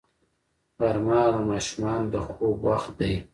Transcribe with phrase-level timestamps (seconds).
[0.79, 3.13] غرمه د ماشومانو د خوب وخت دی